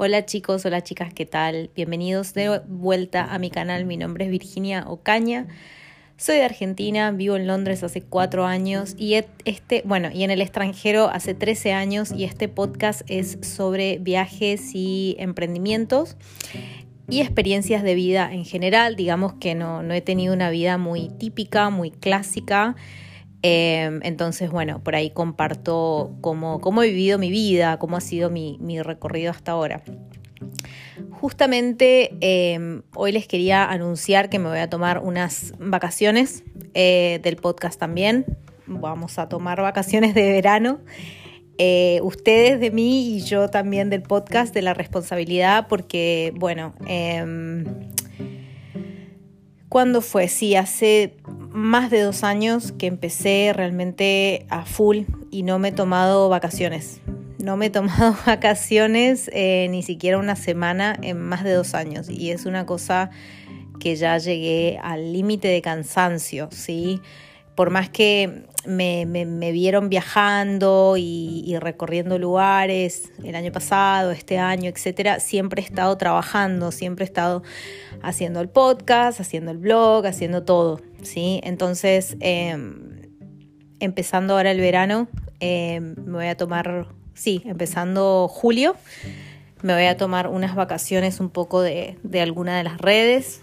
Hola 0.00 0.24
chicos, 0.24 0.64
hola 0.64 0.80
chicas, 0.84 1.12
¿qué 1.12 1.26
tal? 1.26 1.70
Bienvenidos 1.74 2.32
de 2.32 2.60
vuelta 2.68 3.34
a 3.34 3.40
mi 3.40 3.50
canal. 3.50 3.84
Mi 3.84 3.96
nombre 3.96 4.26
es 4.26 4.30
Virginia 4.30 4.84
Ocaña. 4.86 5.48
Soy 6.16 6.36
de 6.36 6.44
Argentina, 6.44 7.10
vivo 7.10 7.34
en 7.34 7.48
Londres 7.48 7.82
hace 7.82 8.02
cuatro 8.02 8.46
años 8.46 8.94
y 8.96 9.14
este, 9.44 9.82
bueno, 9.84 10.10
y 10.14 10.22
en 10.22 10.30
el 10.30 10.40
extranjero 10.40 11.08
hace 11.08 11.34
13 11.34 11.72
años 11.72 12.12
y 12.12 12.22
este 12.22 12.46
podcast 12.46 13.02
es 13.08 13.38
sobre 13.42 13.98
viajes 13.98 14.70
y 14.72 15.16
emprendimientos 15.18 16.16
y 17.08 17.20
experiencias 17.20 17.82
de 17.82 17.96
vida 17.96 18.32
en 18.32 18.44
general. 18.44 18.94
Digamos 18.94 19.32
que 19.40 19.56
no, 19.56 19.82
no 19.82 19.94
he 19.94 20.00
tenido 20.00 20.32
una 20.32 20.50
vida 20.50 20.78
muy 20.78 21.08
típica, 21.08 21.70
muy 21.70 21.90
clásica. 21.90 22.76
Em, 23.42 24.00
entonces, 24.02 24.50
bueno, 24.50 24.82
por 24.82 24.96
ahí 24.96 25.10
comparto 25.10 26.16
cómo, 26.20 26.60
cómo, 26.60 26.82
he 26.82 26.88
vivido 26.88 27.18
mi 27.18 27.30
vida, 27.30 27.78
cómo 27.78 27.96
ha 27.96 28.00
sido 28.00 28.30
mi, 28.30 28.58
recorrido 28.82 29.30
hasta 29.30 29.52
ahora. 29.52 29.82
Justamente 31.10 32.16
em, 32.20 32.82
hoy 32.94 33.12
les 33.12 33.26
quería 33.26 33.64
anunciar 33.70 34.28
que 34.28 34.38
me 34.38 34.48
voy 34.48 34.58
a 34.58 34.68
tomar 34.68 34.98
unas 34.98 35.52
vacaciones 35.58 36.42
eh, 36.74 37.20
del 37.22 37.36
podcast 37.36 37.78
también. 37.78 38.24
Vamos 38.66 39.18
a 39.18 39.28
tomar 39.28 39.60
vacaciones 39.62 40.14
de 40.14 40.32
verano. 40.32 40.80
Eh, 41.58 42.00
ustedes 42.02 42.60
de 42.60 42.70
mí 42.70 43.16
y 43.16 43.20
yo 43.20 43.48
también 43.50 43.90
del 43.90 44.02
podcast, 44.02 44.54
de 44.54 44.62
la 44.62 44.74
responsabilidad, 44.74 45.66
porque, 45.68 46.32
bueno, 46.36 46.74
eh, 46.86 47.64
¿cuándo 49.68 50.00
fue? 50.00 50.28
Sí, 50.28 50.54
hace 50.54 51.16
más 51.50 51.90
de 51.90 52.00
dos 52.00 52.24
años 52.24 52.72
que 52.72 52.86
empecé 52.86 53.52
realmente 53.54 54.46
a 54.50 54.64
full 54.64 55.04
y 55.30 55.42
no 55.42 55.58
me 55.58 55.68
he 55.68 55.72
tomado 55.72 56.28
vacaciones. 56.28 57.00
No 57.38 57.56
me 57.56 57.66
he 57.66 57.70
tomado 57.70 58.16
vacaciones 58.26 59.30
eh, 59.32 59.68
ni 59.70 59.82
siquiera 59.82 60.18
una 60.18 60.36
semana 60.36 60.96
en 61.02 61.20
más 61.20 61.44
de 61.44 61.52
dos 61.52 61.74
años 61.74 62.08
y 62.10 62.30
es 62.30 62.46
una 62.46 62.66
cosa 62.66 63.10
que 63.78 63.96
ya 63.96 64.18
llegué 64.18 64.78
al 64.82 65.12
límite 65.12 65.48
de 65.48 65.62
cansancio, 65.62 66.48
¿sí? 66.50 67.00
Por 67.58 67.70
más 67.70 67.90
que 67.90 68.44
me, 68.66 69.50
vieron 69.50 69.88
viajando 69.88 70.94
y, 70.96 71.56
recorriendo 71.58 72.16
lugares 72.16 73.10
el 73.24 73.34
año 73.34 73.50
pasado, 73.50 74.12
este 74.12 74.38
año, 74.38 74.70
etcétera, 74.70 75.18
siempre 75.18 75.60
he 75.60 75.64
estado 75.64 75.98
trabajando, 75.98 76.70
siempre 76.70 77.04
he 77.04 77.06
estado 77.08 77.42
haciendo 78.00 78.40
el 78.40 78.48
podcast, 78.48 79.20
haciendo 79.20 79.50
el 79.50 79.58
blog, 79.58 80.06
haciendo 80.06 80.44
todo, 80.44 80.80
¿sí? 81.02 81.40
Entonces, 81.42 82.16
em, 82.20 83.10
empezando 83.80 84.34
ahora 84.34 84.52
el 84.52 84.60
verano, 84.60 85.08
em, 85.40 85.96
me 86.06 86.12
voy 86.12 86.26
a 86.28 86.36
tomar, 86.36 86.86
sí, 87.12 87.42
empezando 87.44 88.28
julio, 88.28 88.76
me 89.62 89.74
voy 89.74 89.86
a 89.86 89.96
tomar 89.96 90.28
unas 90.28 90.54
vacaciones 90.54 91.18
un 91.18 91.30
poco 91.30 91.60
de 91.60 92.20
alguna 92.22 92.56
de 92.56 92.62
las 92.62 92.78
redes 92.78 93.42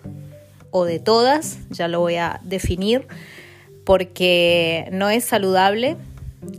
o 0.71 0.85
de 0.85 0.99
todas, 0.99 1.59
ya 1.69 1.89
lo 1.89 2.01
voy 2.01 2.15
a 2.15 2.41
definir, 2.43 3.07
porque 3.85 4.89
no 4.91 5.09
es 5.09 5.23
saludable. 5.25 5.97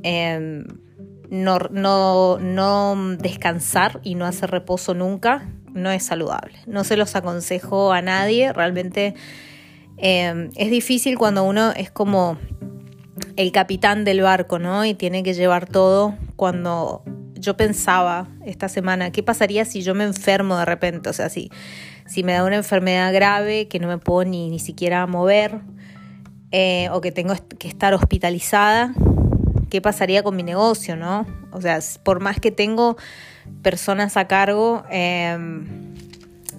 Em, 0.02 0.64
no, 1.28 1.58
no, 1.70 2.38
no 2.38 3.16
descansar 3.18 4.00
y 4.02 4.14
no 4.14 4.26
hacer 4.26 4.50
reposo 4.50 4.94
nunca 4.94 5.48
no 5.74 5.90
es 5.90 6.04
saludable. 6.04 6.58
No 6.66 6.84
se 6.84 6.96
los 6.96 7.14
aconsejo 7.16 7.92
a 7.92 8.00
nadie, 8.00 8.52
realmente 8.52 9.14
Em, 9.98 10.50
es 10.56 10.70
difícil 10.70 11.16
cuando 11.16 11.44
uno 11.44 11.72
es 11.72 11.90
como 11.90 12.36
el 13.36 13.52
capitán 13.52 14.04
del 14.04 14.20
barco, 14.20 14.58
¿no? 14.58 14.84
Y 14.84 14.94
tiene 14.94 15.22
que 15.22 15.34
llevar 15.34 15.66
todo. 15.66 16.14
Cuando 16.36 17.02
yo 17.34 17.56
pensaba 17.56 18.28
esta 18.44 18.68
semana, 18.68 19.10
¿qué 19.10 19.22
pasaría 19.22 19.64
si 19.64 19.82
yo 19.82 19.94
me 19.94 20.04
enfermo 20.04 20.56
de 20.58 20.64
repente? 20.64 21.08
O 21.08 21.12
sea, 21.12 21.28
si, 21.30 21.50
si 22.06 22.22
me 22.22 22.32
da 22.32 22.44
una 22.44 22.56
enfermedad 22.56 23.12
grave 23.12 23.68
que 23.68 23.78
no 23.78 23.88
me 23.88 23.98
puedo 23.98 24.28
ni, 24.28 24.50
ni 24.50 24.58
siquiera 24.58 25.06
mover 25.06 25.60
eh, 26.58 26.88
o 26.90 27.02
que 27.02 27.12
tengo 27.12 27.34
que 27.58 27.68
estar 27.68 27.92
hospitalizada, 27.92 28.94
¿qué 29.68 29.82
pasaría 29.82 30.22
con 30.22 30.36
mi 30.36 30.42
negocio, 30.42 30.96
no? 30.96 31.26
O 31.52 31.60
sea, 31.60 31.80
por 32.02 32.20
más 32.20 32.40
que 32.40 32.50
tengo 32.50 32.96
personas 33.60 34.16
a 34.16 34.26
cargo, 34.26 34.82
eh, 34.90 35.36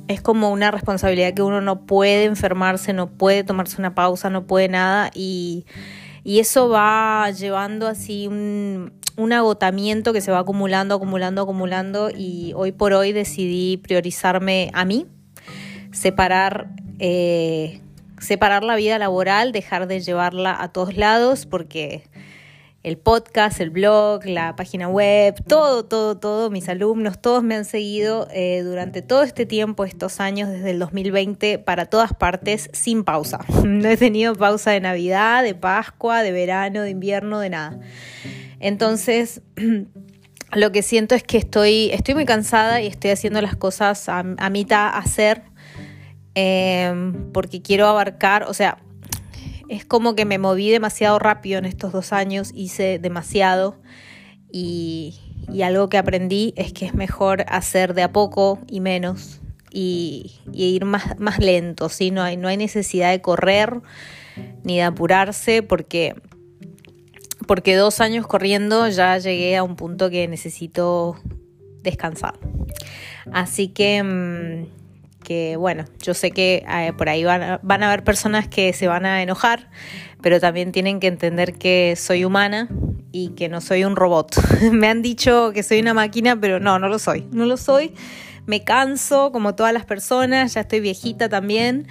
es 0.07 0.21
como 0.21 0.51
una 0.51 0.69
responsabilidad 0.69 1.33
que 1.33 1.41
uno 1.41 1.61
no 1.61 1.87
puede 1.87 2.25
enfermarse, 2.25 2.93
no 2.93 3.07
puede 3.07 3.43
tomarse 3.43 3.77
una 3.79 3.95
pausa, 3.95 4.29
no 4.29 4.45
puede 4.45 4.69
nada 4.69 5.09
y, 5.15 5.65
eso 6.23 6.69
va 6.69 7.31
llevando 7.31 7.87
así 7.87 8.27
un, 8.27 8.91
agotamiento 9.33 10.13
que 10.13 10.21
se 10.21 10.29
va 10.29 10.37
acumulando, 10.37 10.93
acumulando, 10.93 11.41
acumulando 11.41 12.11
y 12.15 12.53
hoy 12.55 12.71
por 12.71 12.93
hoy 12.93 13.13
decidí 13.13 13.77
priorizarme 13.77 14.69
a 14.75 14.85
mí, 14.85 15.07
separar, 15.91 16.67
eh, 16.99 17.81
separar 18.19 18.63
la 18.63 18.75
vida 18.75 18.97
laboral, 18.99 19.51
dejar 19.51 19.87
de 19.87 19.99
llevarla 19.99 20.55
a 20.61 20.71
todos 20.71 20.97
lados 20.97 21.45
porque 21.45 22.03
el 22.87 22.97
podcast, 22.97 23.59
el 23.59 23.69
blog, 23.69 24.25
la 24.25 24.55
página 24.55 24.87
web, 24.87 25.35
todo, 25.45 25.83
todo, 25.83 26.17
todo, 26.17 26.49
mis 26.49 26.69
alumnos, 26.69 27.19
todos 27.19 27.43
me 27.43 27.55
han 27.55 27.65
seguido 27.65 28.29
eh, 28.31 28.61
durante 28.63 29.01
todo 29.01 29.23
este 29.23 29.45
tiempo, 29.45 29.83
estos 29.83 30.21
años, 30.21 30.49
desde 30.49 30.71
el 30.71 30.79
2020, 30.79 31.59
para 31.59 31.87
todas 31.87 32.13
partes, 32.13 32.69
sin 32.71 33.03
pausa. 33.03 33.39
No 33.65 33.89
he 33.89 33.97
tenido 33.97 34.35
pausa 34.35 34.71
de 34.71 34.79
Navidad, 34.79 35.43
de 35.43 35.53
Pascua, 35.53 36.23
de 36.23 36.31
verano, 36.31 36.81
de 36.81 36.91
invierno, 36.91 37.39
de 37.39 37.49
nada. 37.49 37.79
Entonces... 38.59 39.41
Lo 40.53 40.71
que 40.71 40.81
siento 40.81 41.13
es 41.13 41.23
que 41.23 41.37
estoy, 41.37 41.89
estoy 41.91 42.15
muy 42.15 42.23
cansada 42.23 42.79
y 42.81 42.87
estoy 42.87 43.11
haciendo 43.11 43.41
las 43.41 43.57
cosas 43.57 44.07
a, 44.07 44.23
mitad 44.49 44.95
hacer 44.95 45.41
eh, 46.39 46.93
porque 47.33 47.63
quiero 47.63 47.87
abarcar, 47.87 48.43
o 48.43 48.53
sea, 48.53 48.77
es 49.69 49.85
como 49.85 50.13
que 50.13 50.23
me 50.23 50.37
moví 50.37 50.69
demasiado 50.69 51.17
rápido 51.17 51.57
en 51.57 51.65
estos 51.65 51.91
dos 51.91 52.13
años, 52.13 52.51
hice 52.53 52.99
demasiado 52.99 53.81
y, 54.51 55.19
algo 55.63 55.89
que 55.89 55.97
aprendí 55.97 56.53
es 56.55 56.73
que 56.73 56.85
es 56.85 56.93
mejor 56.93 57.43
hacer 57.47 57.95
de 57.95 58.03
a 58.03 58.11
poco 58.11 58.59
y 58.67 58.81
menos 58.81 59.41
y, 59.71 60.39
ir 60.53 60.85
más, 60.85 61.17
más 61.17 61.39
lento, 61.39 61.89
¿sí? 61.89 62.11
no, 62.11 62.21
hay, 62.21 62.37
no 62.37 62.49
hay 62.49 62.57
necesidad 62.57 63.09
de 63.09 63.19
correr 63.19 63.81
ni 64.63 64.75
de 64.75 64.83
apurarse 64.83 65.63
porque, 65.63 66.13
porque 67.47 67.75
dos 67.75 67.99
años 67.99 68.27
corriendo 68.27 68.87
ya 68.89 69.17
llegué 69.17 69.57
a 69.57 69.63
un 69.63 69.75
punto 69.75 70.11
que 70.11 70.27
necesito 70.27 71.15
descansar. 71.81 72.35
Así 73.31 73.69
que... 73.69 74.03
Mm, 74.03 74.86
que 75.27 75.57
bueno, 75.57 75.83
yo 76.01 76.13
sé 76.13 76.31
que 76.31 76.63
eh, 76.65 76.93
por 76.97 77.09
ahí 77.09 77.25
van 77.25 77.43
a, 77.43 77.59
van 77.61 77.83
a 77.83 77.87
haber 77.87 78.05
personas 78.05 78.47
que 78.47 78.71
se 78.71 78.87
van 78.87 79.05
a 79.05 79.21
enojar, 79.21 79.69
pero 80.21 80.39
también 80.39 80.71
tienen 80.71 81.01
que 81.01 81.07
entender 81.07 81.55
que 81.55 81.95
soy 81.97 82.23
humana 82.23 82.69
y 83.11 83.31
que 83.31 83.49
no 83.49 83.59
soy 83.59 83.83
un 83.83 83.97
robot. 83.97 84.37
Me 84.71 84.87
han 84.87 85.01
dicho 85.01 85.51
que 85.53 85.63
soy 85.63 85.81
una 85.81 85.93
máquina, 85.93 86.39
pero 86.39 86.61
no, 86.61 86.79
no 86.79 86.87
lo 86.87 86.97
soy, 86.97 87.27
no 87.33 87.45
lo 87.45 87.57
soy. 87.57 87.93
Me 88.47 88.63
canso 88.63 89.33
como 89.33 89.55
todas 89.55 89.73
las 89.73 89.85
personas, 89.85 90.53
ya 90.53 90.61
estoy 90.61 90.79
viejita 90.79 91.27
también, 91.27 91.85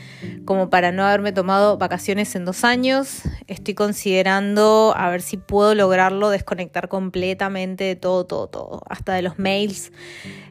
como 0.47 0.71
para 0.71 0.91
no 0.91 1.05
haberme 1.05 1.33
tomado 1.33 1.77
vacaciones 1.77 2.35
en 2.35 2.47
dos 2.47 2.65
años. 2.65 3.21
Estoy 3.47 3.75
considerando 3.75 4.95
a 4.97 5.11
ver 5.11 5.21
si 5.21 5.37
puedo 5.37 5.75
lograrlo, 5.75 6.31
desconectar 6.31 6.89
completamente 6.89 7.85
de 7.85 7.95
todo, 7.95 8.25
todo, 8.25 8.47
todo, 8.49 8.83
hasta 8.89 9.13
de 9.13 9.21
los 9.21 9.39
mails. 9.39 9.93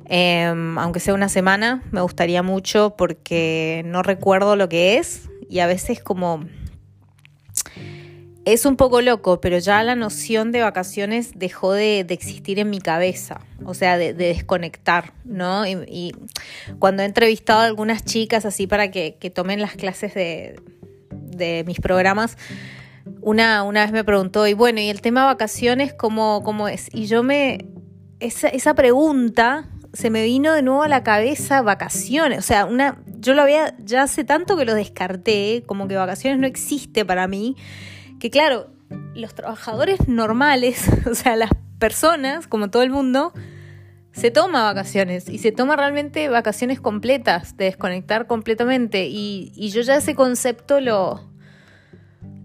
Em, 0.05 0.77
aunque 0.77 0.99
sea 0.99 1.15
una 1.15 1.27
semana, 1.27 1.81
me 1.89 2.01
gustaría 2.01 2.43
mucho 2.43 2.93
porque 2.95 3.81
no 3.85 4.03
recuerdo 4.03 4.55
lo 4.55 4.69
que 4.69 4.99
es 4.99 5.27
y 5.49 5.57
a 5.57 5.65
veces 5.65 6.03
como 6.03 6.45
es 8.45 8.65
un 8.65 8.77
poco 8.77 9.01
loco, 9.01 9.41
pero 9.41 9.57
ya 9.57 9.83
la 9.83 9.95
noción 9.95 10.51
de 10.51 10.61
vacaciones 10.61 11.31
dejó 11.35 11.73
de, 11.73 11.99
existir 12.09 12.59
en 12.59 12.69
mi 12.69 12.79
cabeza, 12.79 13.41
o 13.65 13.73
sea, 13.73 13.97
de, 13.97 14.13
desconectar, 14.13 15.13
¿no? 15.23 15.67
Y, 15.67 16.15
cuando 16.79 17.03
he 17.03 17.05
entrevistado 17.05 17.61
a 17.61 17.65
algunas 17.65 18.05
chicas 18.05 18.45
así 18.45 18.67
para 18.67 18.91
que, 18.91 19.31
tomen 19.33 19.59
las 19.59 19.75
clases 19.75 20.13
de, 20.13 20.59
de 21.11 21.63
mis 21.65 21.79
programas, 21.79 22.37
una, 23.21 23.63
una 23.63 23.83
vez 23.83 23.91
me 23.91 24.03
preguntó, 24.03 24.47
y 24.47 24.53
bueno, 24.53 24.79
¿y 24.79 24.89
el 24.89 25.01
tema 25.01 25.25
vacaciones 25.25 25.93
cómo, 25.93 26.43
cómo 26.43 26.67
es? 26.67 26.89
Y 26.93 27.07
yo 27.07 27.23
me, 27.23 27.65
esa, 28.19 28.47
esa 28.47 28.75
pregunta 28.75 29.69
se 29.93 30.09
me 30.09 30.23
vino 30.23 30.53
de 30.53 30.61
nuevo 30.61 30.83
a 30.83 30.87
la 30.87 31.03
cabeza 31.03 31.61
vacaciones. 31.61 32.39
O 32.39 32.41
sea, 32.41 32.65
una, 32.65 33.01
yo 33.19 33.33
lo 33.33 33.41
había, 33.41 33.75
ya 33.79 34.03
hace 34.03 34.23
tanto 34.23 34.57
que 34.57 34.65
lo 34.65 34.75
descarté, 34.75 35.63
como 35.65 35.87
que 35.87 35.95
vacaciones 35.95 36.39
no 36.39 36.47
existe 36.47 37.05
para 37.05 37.27
mí, 37.27 37.55
que 38.19 38.29
claro, 38.29 38.67
los 39.13 39.33
trabajadores 39.35 40.07
normales, 40.07 40.89
o 41.09 41.15
sea, 41.15 41.35
las 41.35 41.51
personas, 41.79 42.47
como 42.47 42.69
todo 42.69 42.83
el 42.83 42.89
mundo, 42.89 43.33
se 44.11 44.31
toma 44.31 44.63
vacaciones 44.63 45.27
y 45.27 45.39
se 45.39 45.51
toma 45.51 45.75
realmente 45.75 46.29
vacaciones 46.29 46.79
completas, 46.79 47.57
de 47.57 47.65
desconectar 47.65 48.27
completamente. 48.27 49.07
Y, 49.07 49.51
y 49.55 49.69
yo 49.69 49.81
ya 49.81 49.97
ese 49.97 50.15
concepto 50.15 50.79
lo, 50.79 51.21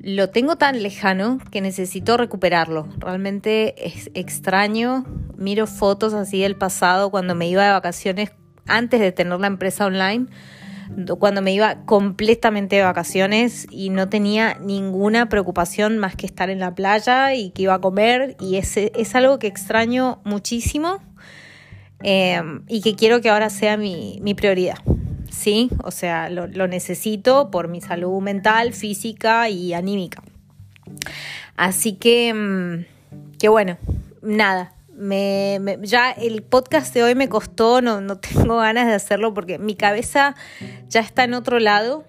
lo 0.02 0.30
tengo 0.30 0.56
tan 0.56 0.82
lejano 0.82 1.38
que 1.50 1.60
necesito 1.60 2.16
recuperarlo. 2.16 2.88
Realmente 2.98 3.86
es 3.86 4.10
extraño. 4.14 5.04
Miro 5.36 5.66
fotos 5.66 6.14
así 6.14 6.40
del 6.40 6.56
pasado 6.56 7.10
cuando 7.10 7.34
me 7.34 7.48
iba 7.48 7.64
de 7.64 7.70
vacaciones 7.70 8.32
antes 8.66 9.00
de 9.00 9.12
tener 9.12 9.38
la 9.38 9.46
empresa 9.46 9.86
online, 9.86 10.28
cuando 11.18 11.42
me 11.42 11.52
iba 11.52 11.84
completamente 11.84 12.76
de 12.76 12.82
vacaciones 12.82 13.66
y 13.70 13.90
no 13.90 14.08
tenía 14.08 14.58
ninguna 14.60 15.28
preocupación 15.28 15.98
más 15.98 16.16
que 16.16 16.26
estar 16.26 16.50
en 16.50 16.60
la 16.60 16.74
playa 16.74 17.34
y 17.34 17.50
que 17.50 17.62
iba 17.62 17.74
a 17.74 17.80
comer. 17.80 18.36
Y 18.40 18.56
ese 18.56 18.92
es 18.94 19.14
algo 19.14 19.38
que 19.38 19.46
extraño 19.46 20.20
muchísimo 20.24 20.98
eh, 22.02 22.42
y 22.68 22.80
que 22.80 22.94
quiero 22.94 23.20
que 23.20 23.30
ahora 23.30 23.50
sea 23.50 23.76
mi, 23.76 24.18
mi 24.22 24.34
prioridad. 24.34 24.78
¿sí? 25.30 25.70
O 25.82 25.90
sea, 25.90 26.28
lo, 26.28 26.46
necesito 26.66 27.50
por 27.50 27.68
mi 27.68 27.80
salud 27.80 28.20
mental, 28.20 28.72
física 28.72 29.48
y 29.48 29.72
anímica. 29.72 30.22
Así 31.56 31.94
que, 31.94 32.34
mm, 32.34 33.38
que 33.38 33.48
bueno, 33.48 33.78
nada. 34.22 34.74
Me, 35.00 35.78
ya 35.80 36.10
el 36.10 36.42
podcast 36.42 36.92
de 36.92 37.02
hoy 37.02 37.14
me 37.14 37.30
costó, 37.30 37.80
no, 37.80 38.02
no 38.02 38.18
tengo 38.18 38.58
ganas 38.58 38.86
de 38.86 38.92
hacerlo 38.92 39.32
porque 39.32 39.58
mi 39.58 39.74
cabeza 39.74 40.36
ya 40.88 41.00
está 41.00 41.24
en 41.24 41.32
otro 41.32 41.58
lado, 41.58 42.04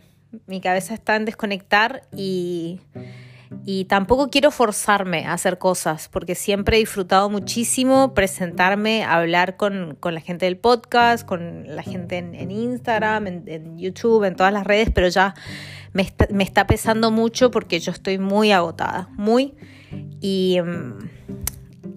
mi 0.46 0.60
cabeza 0.60 0.94
está 0.94 1.16
en 1.16 1.24
desconectar 1.24 2.02
y, 2.14 2.82
y 3.66 3.86
tampoco 3.86 4.30
quiero 4.30 4.50
forzarme 4.50 5.26
a 5.26 5.34
hacer 5.34 5.58
cosas, 5.58 6.10
porque 6.10 6.36
siempre 6.36 6.78
he 6.78 6.80
disfrutado 6.80 7.30
muchísimo 7.30 8.14
presentarme, 8.14 9.04
hablar 9.04 9.58
con, 9.58 9.98
la 10.02 10.22
gente 10.22 10.46
del 10.46 10.58
podcast, 10.58 11.26
con 11.26 11.76
la 11.76 11.84
gente 11.84 12.18
en, 12.18 12.52
Instagram, 12.52 13.28
en, 13.28 13.78
YouTube, 13.78 14.24
en 14.24 14.36
todas 14.36 14.54
las 14.54 14.66
redes, 14.66 14.90
pero 14.94 15.10
ya 15.10 15.34
me 15.94 16.02
está, 16.02 16.28
me 16.32 16.44
está, 16.44 16.66
pesando 16.66 17.12
mucho 17.12 17.52
porque 17.52 17.80
yo 17.80 17.92
estoy 17.92 18.18
muy 18.18 18.52
agotada, 18.52 19.10
muy. 19.18 19.54
Y, 20.22 20.60
mm, 20.62 21.00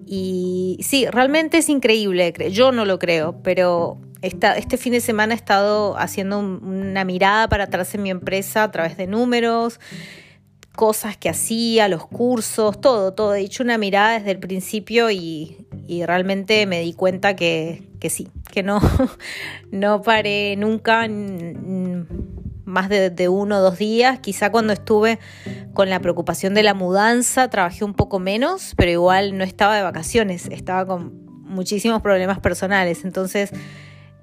y 0.05 0.77
sí, 0.81 1.07
realmente 1.07 1.57
es 1.57 1.69
increíble, 1.69 2.33
yo 2.51 2.71
no 2.71 2.85
lo 2.85 2.99
creo, 2.99 3.41
pero 3.41 3.99
este 4.21 4.77
fin 4.77 4.93
de 4.93 5.01
semana 5.01 5.33
he 5.33 5.37
estado 5.37 5.97
haciendo 5.97 6.39
una 6.39 7.03
mirada 7.05 7.47
para 7.47 7.65
atrás 7.65 7.93
en 7.95 8.03
mi 8.03 8.09
empresa 8.09 8.63
a 8.63 8.71
través 8.71 8.97
de 8.97 9.07
números 9.07 9.79
cosas 10.75 11.17
que 11.17 11.29
hacía, 11.29 11.87
los 11.87 12.05
cursos, 12.05 12.79
todo, 12.79 13.13
todo. 13.13 13.33
He 13.33 13.41
hecho 13.41 13.63
una 13.63 13.77
mirada 13.77 14.19
desde 14.19 14.31
el 14.31 14.39
principio 14.39 15.09
y, 15.09 15.65
realmente 16.05 16.65
me 16.65 16.81
di 16.81 16.93
cuenta 16.93 17.35
que, 17.35 17.83
sí, 18.09 18.27
que 18.51 18.61
no, 18.61 18.79
no 19.71 20.01
paré 20.01 20.55
nunca 20.57 21.07
más 22.65 22.89
de, 22.89 23.29
uno 23.29 23.57
o 23.57 23.61
dos 23.61 23.77
días. 23.77 24.19
Quizá 24.19 24.51
cuando 24.51 24.73
estuve 24.73 25.19
con 25.73 25.89
la 25.89 25.99
preocupación 25.99 26.53
de 26.53 26.63
la 26.63 26.73
mudanza 26.73 27.49
trabajé 27.49 27.85
un 27.85 27.93
poco 27.93 28.19
menos, 28.19 28.73
pero 28.75 28.91
igual 28.91 29.37
no 29.37 29.43
estaba 29.43 29.75
de 29.75 29.83
vacaciones, 29.83 30.47
estaba 30.47 30.85
con 30.85 31.25
muchísimos 31.43 32.01
problemas 32.01 32.39
personales. 32.39 33.05
Entonces, 33.05 33.51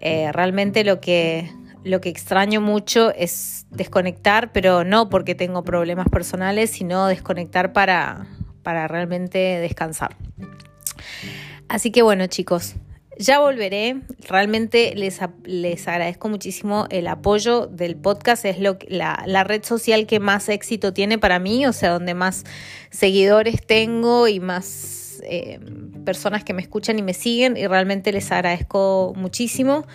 eh, 0.00 0.31
realmente 0.33 0.85
lo 0.85 1.00
que, 1.00 1.50
lo 1.85 2.00
que 2.00 2.09
extraño 2.09 2.61
mucho 2.61 3.12
es 3.15 3.67
desconectar, 3.71 4.53
pero 4.53 4.85
no 4.85 5.09
porque 5.09 5.35
tengo 5.35 5.62
problemas 5.65 6.09
personales, 6.09 6.71
sino 6.71 7.06
desconectar 7.06 7.73
para, 7.73 8.27
para 8.62 8.89
realmente 8.89 9.39
descansar. 9.39 10.17
Así 11.69 11.91
que 11.91 12.03
bueno 12.03 12.27
chicos, 12.27 12.75
ya 13.19 13.41
volveré. 13.41 14.00
Realmente 14.29 14.94
les, 14.94 15.20
les 15.44 15.88
agradezco 15.88 16.29
muchísimo 16.29 16.87
el 16.91 17.06
apoyo 17.06 17.67
del 17.67 17.97
podcast. 17.97 18.44
Es 18.44 18.59
lo, 18.59 18.79
la, 18.88 19.23
la 19.26 19.44
red 19.44 19.64
social 19.64 20.06
que 20.06 20.20
más 20.20 20.49
éxito 20.49 20.93
tiene 20.93 21.19
para 21.19 21.38
mí, 21.38 21.67
o 21.67 21.73
sea, 21.73 21.91
donde 21.91 22.14
más 22.14 22.44
seguidores 22.91 23.64
tengo 23.67 24.29
y 24.29 24.41
más 24.41 25.20
eh, 25.25 25.61
personas 26.05 26.43
que 26.43 26.53
me 26.53 26.62
escuchan 26.62 26.99
y 26.99 27.03
me 27.03 27.14
siguen. 27.14 27.56
Y 27.56 27.67
realmente 27.67 28.12
les 28.12 28.31
agradezco 28.32 29.12
muchísimo. 29.17 29.87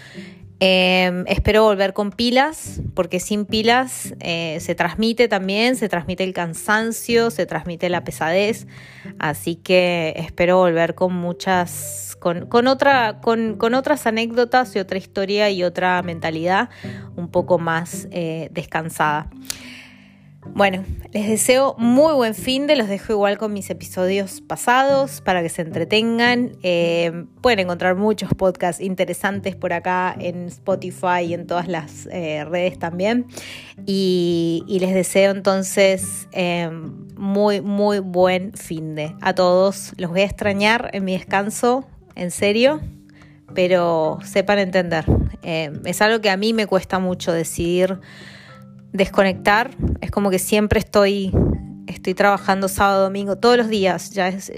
Em, 0.60 1.24
espero 1.28 1.64
volver 1.64 1.94
con 1.94 2.12
pilas, 2.12 2.82
porque 2.96 3.20
sin 3.20 3.46
pilas 3.46 4.16
eh, 4.20 4.58
se 4.60 4.74
transmite 4.74 5.28
también, 5.28 5.76
se 5.76 5.88
transmite 5.88 6.24
el 6.24 6.34
cansancio, 6.34 7.30
se 7.30 7.46
transmite 7.46 7.90
la 7.90 8.04
pesadez. 8.04 8.66
Así 9.20 9.56
que 9.56 10.14
espero 10.18 10.58
volver 10.58 10.96
con 10.96 11.14
muchas, 11.14 12.18
con, 12.20 12.68
otra, 12.68 13.20
con, 13.22 13.74
otras 13.76 14.08
anécdotas 14.08 14.76
y 14.76 14.80
otra 14.80 14.98
historia 14.98 15.52
y 15.52 15.64
otra 15.64 16.02
mentalidad 16.02 16.70
un 17.16 17.30
poco 17.30 17.60
más 17.60 18.08
eh, 18.12 18.50
descansada. 18.52 19.30
Bueno, 20.54 20.84
les 21.14 21.28
deseo 21.28 21.76
muy 21.78 22.14
buen 22.14 22.34
fin 22.34 22.68
de, 22.68 22.76
los 22.76 22.88
dejo 22.88 23.14
igual 23.14 23.38
con 23.38 23.54
mis 23.54 23.70
episodios 23.70 24.42
pasados 24.42 25.22
para 25.22 25.42
que 25.42 25.50
se 25.50 25.62
entretengan. 25.62 26.54
Eh, 26.64 27.26
pueden 27.42 27.60
encontrar 27.60 27.96
muchos 27.96 28.30
podcasts 28.34 28.82
interesantes 28.82 29.56
por 29.56 29.74
acá 29.74 30.16
en 30.20 30.48
Spotify 30.48 31.22
y 31.28 31.34
en 31.34 31.48
todas 31.48 31.68
las 31.68 32.08
eh, 32.12 32.44
redes 32.46 32.80
también. 32.80 33.28
Y, 33.86 34.64
les 34.80 34.94
deseo 34.94 35.32
entonces 35.32 36.28
eh, 36.32 36.70
muy, 37.16 37.62
muy 37.62 38.00
buen 38.00 38.54
fin 38.54 38.96
de 38.96 39.16
a 39.22 39.34
todos. 39.34 39.94
Los 39.98 40.12
voy 40.12 40.22
a 40.22 40.26
extrañar 40.26 40.90
en 40.94 41.06
mi 41.06 41.14
descanso, 41.14 41.88
en 42.16 42.32
serio, 42.32 42.82
pero 43.54 44.18
sepan 44.24 44.60
entender. 44.60 45.06
es 45.44 46.02
algo 46.02 46.20
que 46.20 46.30
a 46.30 46.38
mí 46.38 46.54
me 46.54 46.68
cuesta 46.68 47.00
mucho 47.00 47.32
decidir 47.32 48.00
desconectar. 48.94 49.72
Es 50.02 50.12
como 50.12 50.30
que 50.30 50.40
siempre 50.40 50.80
estoy, 50.80 51.32
estoy 51.88 52.14
trabajando 52.14 52.68
sábado, 52.68 53.04
domingo, 53.04 53.38
todos 53.38 53.58
los 53.58 53.70
días. 53.70 54.12
Ya 54.12 54.28
es, 54.28 54.52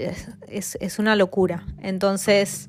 es, 0.48 0.98
una 0.98 1.16
locura. 1.16 1.64
Entonces, 1.82 2.68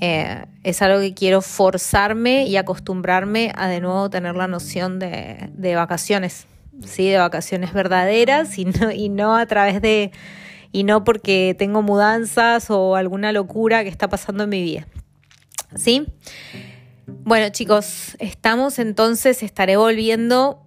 eh, 0.00 0.44
es 0.62 0.82
algo 0.82 1.00
que 1.00 1.14
quiero 1.14 1.42
forzarme 1.42 2.46
y 2.46 2.56
acostumbrarme 2.56 3.52
a 3.56 3.68
de 3.68 3.80
nuevo 3.80 4.10
tener 4.10 4.34
la 4.36 4.48
noción 4.48 4.98
de, 4.98 5.50
de 5.54 5.74
vacaciones. 5.74 6.46
Sí, 6.84 7.10
de 7.10 7.18
vacaciones 7.18 7.72
verdaderas 7.74 8.58
y 8.58 8.64
no, 8.64 8.90
y 8.90 9.08
no 9.08 9.36
a 9.36 9.46
través 9.46 9.82
de. 9.82 10.12
y 10.72 10.84
no 10.84 11.04
porque 11.04 11.54
tengo 11.58 11.82
mudanzas 11.82 12.70
o 12.70 12.96
alguna 12.96 13.32
locura 13.32 13.82
que 13.82 13.90
está 13.90 14.08
pasando 14.08 14.44
en 14.44 14.50
mi 14.50 14.62
vida. 14.62 14.86
¿Sí? 15.76 16.06
Bueno, 17.06 17.48
chicos, 17.50 18.16
estamos 18.18 18.78
entonces, 18.78 19.42
estaré 19.42 19.76
volviendo 19.76 20.62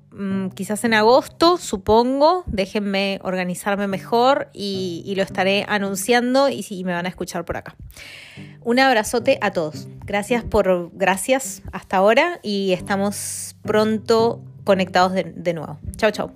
quizás 0.56 0.84
en 0.84 0.94
agosto, 0.94 1.58
supongo. 1.58 2.44
Déjenme 2.48 3.20
organizarme 3.24 3.88
mejor 3.88 4.50
y, 4.54 5.14
lo 5.16 5.24
estaré 5.24 5.66
anunciando 5.68 6.50
y, 6.50 6.66
y, 6.70 6.84
me 6.84 6.94
van 6.94 7.06
a 7.06 7.10
escuchar 7.10 7.46
por 7.46 7.58
acá. 7.58 7.76
Un 8.62 8.80
abrazote 8.80 9.38
a 9.42 9.52
todos. 9.52 9.88
Gracias 10.06 10.44
por, 10.44 10.92
gracias 10.94 11.62
hasta 11.72 11.98
ahora 11.98 12.40
y 12.44 12.74
estamos 12.74 13.56
pronto 13.64 14.44
conectados 14.64 15.14
de, 15.14 15.24
de 15.36 15.54
nuevo. 15.54 15.80
Chao, 15.98 16.12
chao. 16.12 16.32